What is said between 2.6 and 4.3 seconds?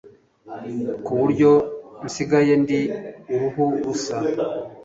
ndi uruhu rusa